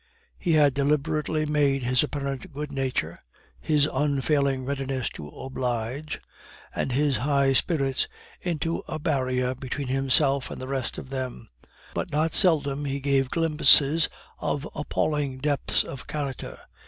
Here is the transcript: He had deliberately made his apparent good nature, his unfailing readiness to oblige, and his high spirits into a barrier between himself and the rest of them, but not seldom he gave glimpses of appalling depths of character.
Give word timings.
He 0.39 0.53
had 0.53 0.73
deliberately 0.73 1.45
made 1.45 1.83
his 1.83 2.01
apparent 2.01 2.51
good 2.51 2.71
nature, 2.71 3.21
his 3.59 3.85
unfailing 3.93 4.65
readiness 4.65 5.09
to 5.09 5.27
oblige, 5.27 6.19
and 6.73 6.91
his 6.91 7.17
high 7.17 7.53
spirits 7.53 8.07
into 8.41 8.81
a 8.87 8.97
barrier 8.97 9.53
between 9.53 9.89
himself 9.89 10.49
and 10.49 10.59
the 10.59 10.67
rest 10.67 10.97
of 10.97 11.11
them, 11.11 11.49
but 11.93 12.11
not 12.11 12.33
seldom 12.33 12.85
he 12.85 12.99
gave 12.99 13.29
glimpses 13.29 14.09
of 14.39 14.67
appalling 14.73 15.37
depths 15.37 15.83
of 15.83 16.07
character. 16.07 16.57